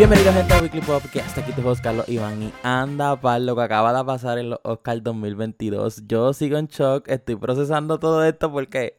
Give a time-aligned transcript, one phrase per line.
[0.00, 0.80] Bienvenidos gente a Weekly
[1.20, 4.58] hasta aquí host Carlos Iván y anda para lo que acaba de pasar en los
[4.62, 6.04] Oscars 2022.
[6.06, 8.94] Yo sigo en shock, estoy procesando todo esto porque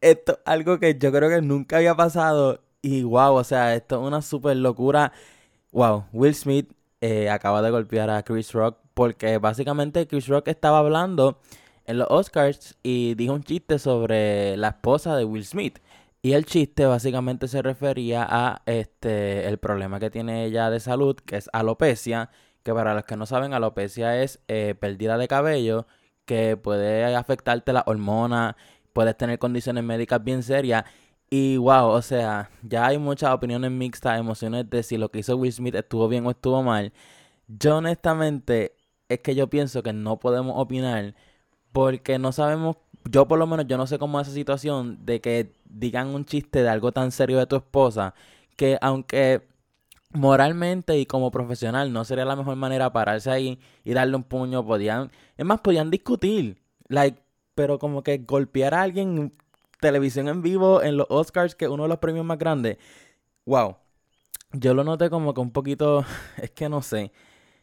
[0.00, 3.96] esto es algo que yo creo que nunca había pasado y wow, o sea, esto
[4.00, 5.12] es una super locura.
[5.70, 6.72] Wow, Will Smith
[7.02, 11.40] eh, acaba de golpear a Chris Rock porque básicamente Chris Rock estaba hablando
[11.84, 15.78] en los Oscars y dijo un chiste sobre la esposa de Will Smith.
[16.20, 21.16] Y el chiste básicamente se refería a este el problema que tiene ella de salud,
[21.16, 22.30] que es alopecia,
[22.64, 25.86] que para los que no saben, alopecia es eh, pérdida de cabello,
[26.24, 28.56] que puede afectarte la hormona,
[28.92, 30.84] puedes tener condiciones médicas bien serias.
[31.30, 35.36] Y wow, o sea, ya hay muchas opiniones mixtas, emociones de si lo que hizo
[35.36, 36.92] Will Smith estuvo bien o estuvo mal.
[37.48, 38.76] Yo honestamente
[39.08, 41.14] es que yo pienso que no podemos opinar
[41.72, 42.76] porque no sabemos
[43.10, 46.24] yo por lo menos yo no sé cómo es esa situación de que digan un
[46.24, 48.14] chiste de algo tan serio de tu esposa
[48.56, 49.46] que aunque
[50.12, 54.64] moralmente y como profesional no sería la mejor manera pararse ahí y darle un puño,
[54.64, 57.20] podían, es más, podían discutir, like,
[57.54, 59.32] pero como que golpear a alguien en
[59.80, 62.78] televisión en vivo en los Oscars, que es uno de los premios más grandes,
[63.44, 63.76] wow,
[64.52, 66.04] yo lo noté como que un poquito,
[66.42, 67.12] es que no sé,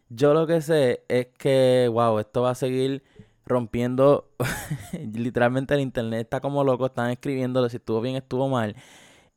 [0.10, 3.04] yo lo que sé es que, wow, esto va a seguir
[3.46, 4.30] rompiendo
[5.14, 8.76] literalmente el internet está como loco, están escribiendo si estuvo bien, estuvo mal.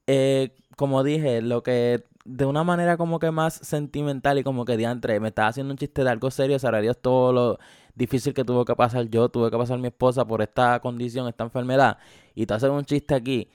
[0.06, 4.76] Eh, como dije, lo que de una manera como que más sentimental y como que
[4.76, 7.58] diantre, me estaba haciendo un chiste de algo serio, sabrá Dios todo lo
[7.94, 11.44] difícil que tuvo que pasar yo, tuve que pasar mi esposa por esta condición, esta
[11.44, 11.98] enfermedad,
[12.34, 13.48] y te hacen un chiste aquí,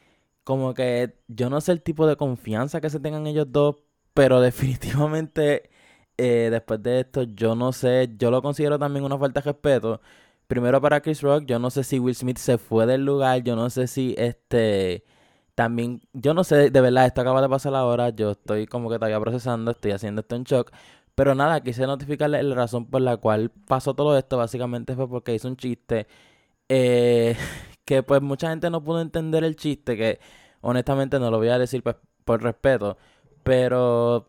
[0.44, 3.78] como que yo no sé el tipo de confianza que se tengan ellos dos,
[4.14, 5.70] pero definitivamente
[6.18, 10.02] eh, después de esto yo no sé, yo lo considero también una falta de respeto,
[10.48, 13.56] primero para Chris Rock, yo no sé si Will Smith se fue del lugar, yo
[13.56, 15.04] no sé si este
[15.56, 18.96] también, yo no sé, de verdad, esto acaba de pasar ahora, yo estoy como que
[18.96, 20.72] todavía procesando, estoy haciendo esto en shock,
[21.16, 25.36] pero nada, quise notificarle la razón por la cual pasó todo esto, básicamente fue porque
[25.36, 26.08] hizo un chiste
[26.70, 27.38] eh,
[27.86, 30.20] que pues mucha gente no pudo entender el chiste, que
[30.62, 32.98] honestamente no lo voy a decir pues, por respeto,
[33.44, 34.28] pero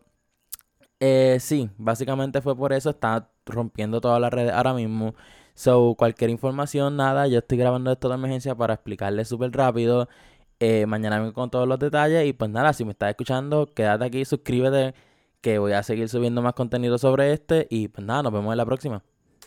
[0.99, 5.15] eh, sí, básicamente fue por eso, está rompiendo todas las redes ahora mismo.
[5.55, 10.09] So, cualquier información, nada, yo estoy grabando esto de emergencia para explicarle súper rápido.
[10.59, 14.05] Eh, mañana vengo con todos los detalles y pues nada, si me estás escuchando, quédate
[14.05, 14.95] aquí, suscríbete,
[15.41, 18.57] que voy a seguir subiendo más contenido sobre este y pues nada, nos vemos en
[18.57, 19.03] la próxima.